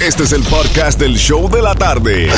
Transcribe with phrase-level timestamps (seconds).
[0.00, 2.30] Este es el podcast del show de la tarde.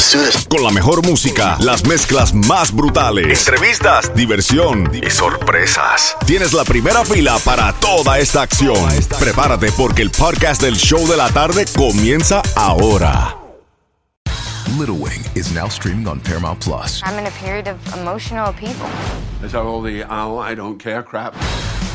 [0.48, 6.16] Con la mejor música, las mezclas más brutales, entrevistas, diversión y sorpresas.
[6.26, 8.88] Tienes la primera fila para toda esta acción.
[9.18, 13.36] Prepárate porque el podcast del show de la tarde comienza ahora.
[14.78, 17.02] Little Wing is now streaming on Paramount Plus.
[17.04, 18.88] I'm in a period of emotional upheaval.
[19.44, 21.34] Is that all the oh, I don't care crap?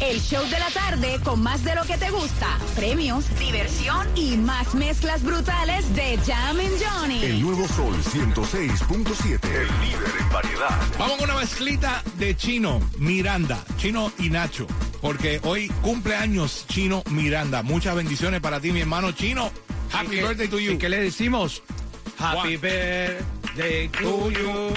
[0.00, 4.36] El show de la tarde con más de lo que te gusta, premios, diversión y
[4.38, 7.22] más mezclas brutales de Jam and Johnny.
[7.22, 9.44] El nuevo Sol 106.7.
[9.44, 10.80] El líder en variedad.
[10.98, 14.66] Vamos con una mezclita de Chino, Miranda, Chino y Nacho.
[15.02, 17.62] Porque hoy cumple años Chino Miranda.
[17.62, 19.50] Muchas bendiciones para ti, mi hermano Chino.
[19.92, 20.72] Happy ¿Y qué- birthday to you.
[20.72, 21.62] ¿Y qué le decimos?
[22.18, 24.74] Happy birthday to you.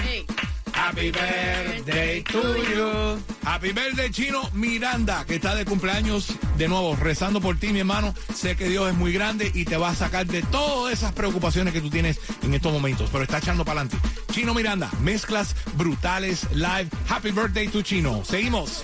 [0.86, 3.18] Happy birthday to you.
[3.42, 8.14] Happy birthday, Chino Miranda, que está de cumpleaños de nuevo, rezando por ti, mi hermano.
[8.36, 11.74] Sé que Dios es muy grande y te va a sacar de todas esas preocupaciones
[11.74, 14.10] que tú tienes en estos momentos, pero está echando para adelante.
[14.34, 16.90] Chino Miranda, mezclas brutales live.
[17.08, 18.26] Happy birthday to Chino.
[18.26, 18.84] Seguimos.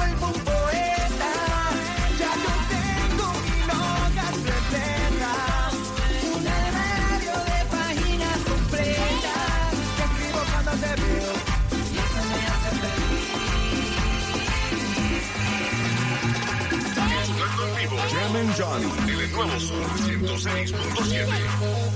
[18.61, 18.85] Johnny.
[19.09, 21.25] El nuevo Sur 106.7.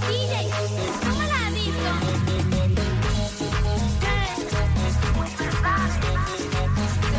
[0.10, 0.34] DJ,
[1.04, 1.92] ¿cómo la visto?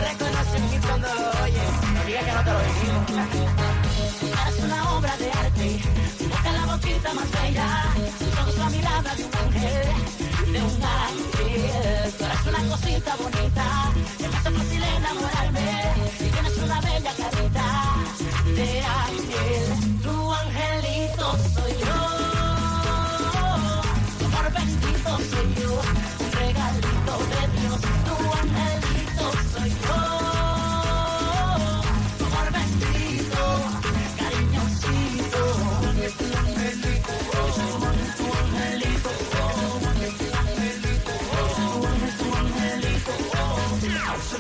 [0.03, 1.73] Reconoce mi cuando lo oyes.
[1.95, 3.05] No digas que no te lo dijimos.
[4.49, 5.81] Es una obra de arte.
[6.19, 7.69] Tu boca la boquita más bella.
[8.47, 9.87] Tus la mirada de un ángel.
[10.53, 12.13] De un ángel.
[12.19, 13.93] Tú eres una cosita bonita.
[14.19, 15.69] Que me hace fácil enamorarme.
[16.19, 17.36] Y tienes una bella cara
[18.57, 19.67] de aquel,
[20.03, 22.01] tu angelito soy yo.
[24.33, 25.73] Por bendito soy yo,
[26.41, 29.99] regalito de Dios, tu angelito soy yo.
[32.33, 33.43] Por bendito,
[34.21, 35.41] cariñosito,
[36.17, 37.57] tu angelito, es
[38.17, 39.71] tu angelito, es tu angelito,
[42.07, 43.13] es tu angelito.
[44.27, 44.39] Se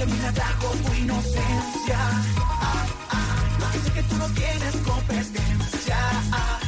[0.00, 1.98] Que a me atrajo tu inocencia.
[1.98, 5.96] Ah, ah, lo que sé que tú no tienes competencia.
[6.32, 6.58] Ah,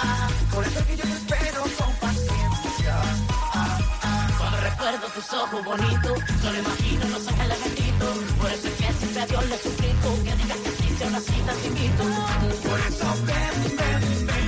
[0.00, 2.94] ah, por eso es que yo te espero con paciencia.
[3.54, 8.16] Ah, ah, Cuando recuerdo tus ojos bonitos, solo imagino los ángeles benditos.
[8.38, 11.20] Por eso es que siempre a Dios le suplico que digas que sí sea una
[11.20, 12.04] cita, te invito.
[12.68, 14.41] Por eso ven, ven, ven.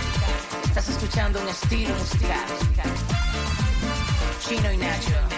[0.65, 2.47] estás escuchando un estilo musical.
[4.41, 5.38] Chino y Nacho.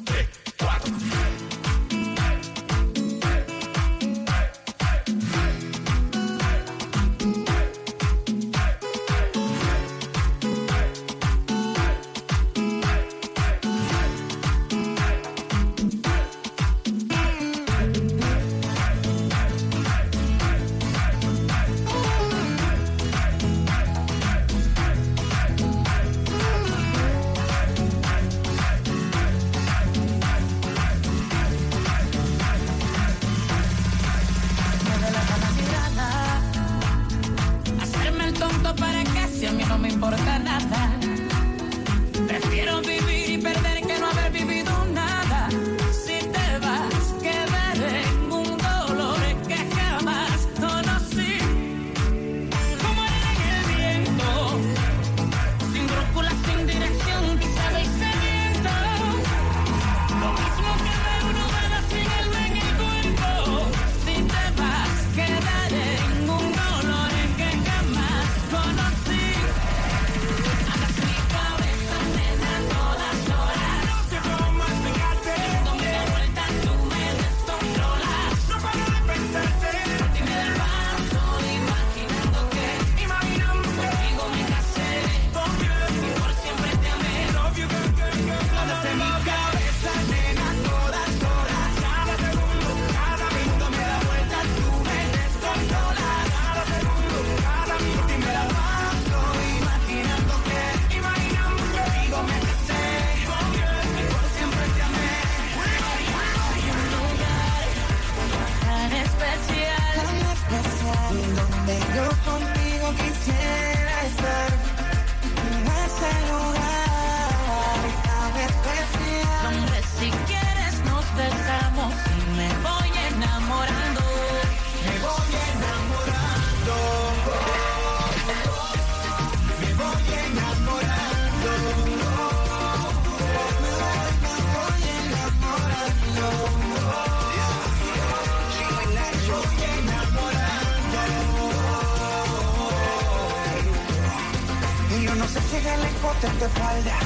[145.21, 146.97] No sé si es el escote en tu espalda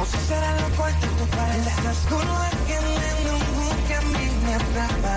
[0.00, 1.70] o si será lo corto en tu falda.
[1.76, 2.84] Estás seguro de que en
[3.34, 3.42] un
[3.92, 5.16] a mí me atrapa.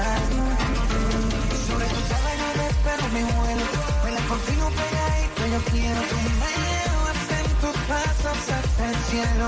[1.68, 3.66] Sobre tu sábana me espero mi vuelo.
[4.02, 6.02] Vuela contigo pegadito, yo quiero.
[6.12, 9.48] Tú me llevas en tus pasos hasta el cielo.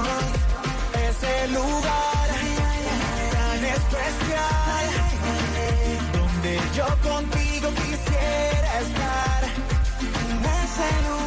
[1.10, 2.28] Ese lugar
[3.36, 4.88] tan especial.
[6.14, 9.42] Donde yo contigo quisiera estar.
[10.64, 11.25] Ese lugar.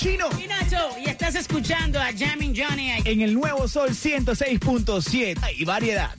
[0.00, 0.28] Chino.
[0.42, 5.38] Y Nacho, y estás escuchando a Jamming Johnny en el Nuevo Sol 106.7.
[5.42, 6.16] Hay variedad.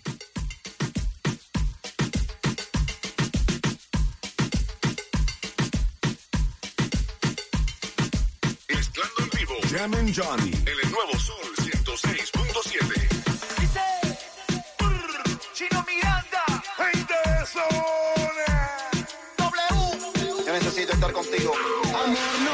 [8.69, 9.55] Mezclando en vivo.
[9.71, 10.51] Jamming Johnny.
[10.51, 13.07] En el Nuevo Sol 106.7.
[15.55, 16.45] Chino Miranda.
[16.77, 17.31] Gente de
[19.37, 20.45] W.
[20.45, 21.53] Yo necesito estar contigo.
[21.95, 22.50] Amor, no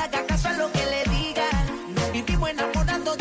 [0.00, 1.48] haga caso a lo que le diga.
[1.94, 3.19] Nos vivimos enamorando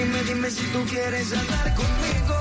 [0.00, 2.34] Dime, dime si tú quieres andar conmigo.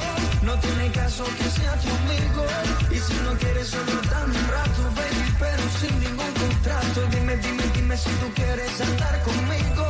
[0.44, 2.46] No tiene caso que sea tu amigo.
[2.90, 7.00] Y si no quieres solo dame un rato, baby, pero sin ningún contrato.
[7.12, 9.86] Dime, dime, dime si tú quieres andar conmigo.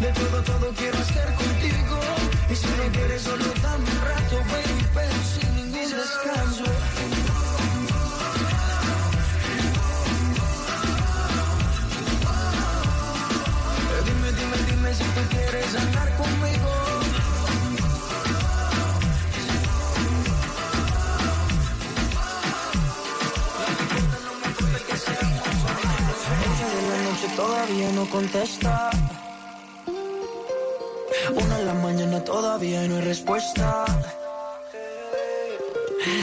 [0.00, 2.00] De todo, todo quiero estar contigo.
[2.50, 6.64] Y si no quieres solo dame un rato, baby, pero sin ningún descanso.
[14.06, 16.91] Dime, dime, dime si tú quieres andar conmigo.
[28.12, 28.90] contesta.
[31.34, 33.84] Una en la mañana todavía no hay respuesta.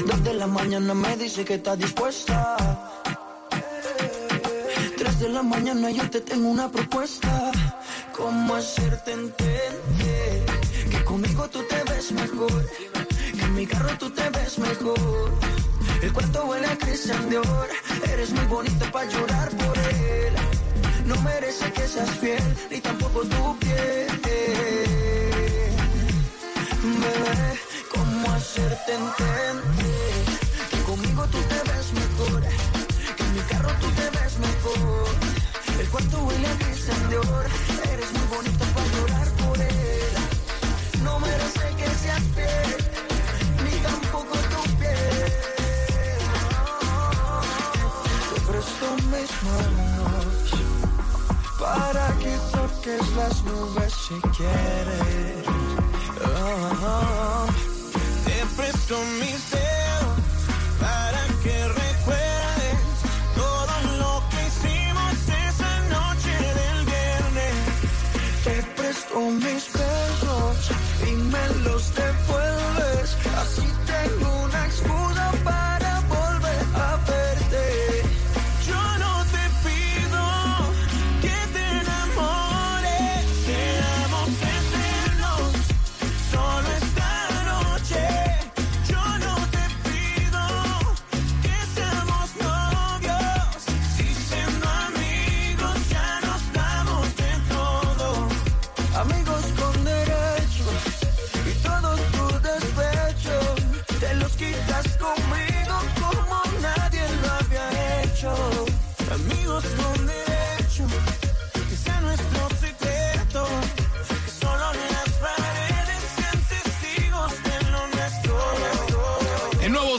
[0.06, 2.38] Dos de la mañana me dice que está dispuesta.
[4.97, 7.52] Tres de la mañana yo te tengo una propuesta.
[8.15, 10.45] ¿Cómo hacerte entender
[10.91, 12.65] que conmigo tú te ves mejor?
[13.38, 15.30] Que en mi carro tú te ves mejor.
[16.04, 17.73] El cuarto huele a cristal de oro.
[18.13, 20.34] Eres muy bonita para llorar por él
[21.10, 24.08] no merece que seas fiel, ni tampoco tu piel.
[27.02, 27.60] Bebé,
[27.93, 30.26] ¿cómo hacerte entender?
[30.72, 32.41] Que conmigo tú te ves mejor,
[33.15, 35.08] que en mi carro tú te ves mejor.
[35.80, 37.50] El cuarto huele a mi de oro,
[37.91, 40.13] eres muy bonito para llorar por él.
[41.04, 42.80] No merece que seas fiel,
[43.63, 45.32] ni tampoco tu piel.
[48.32, 49.68] Te presto mis manos
[51.60, 55.45] para que toques las nubes si quieres.
[56.26, 57.45] Oh,
[58.26, 59.38] Te presto mis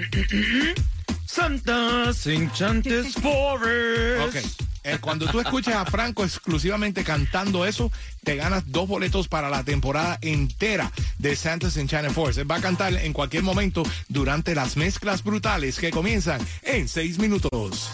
[1.26, 4.28] Santa's Enchanted Forest.
[4.28, 4.36] Ok.
[4.84, 7.92] Eh, cuando tú escuchas a Franco exclusivamente cantando eso,
[8.24, 12.40] te ganas dos boletos para la temporada entera de Santa's Enchanted Forest.
[12.40, 17.20] Él va a cantar en cualquier momento durante las mezclas brutales que comienzan en seis
[17.20, 17.92] minutos.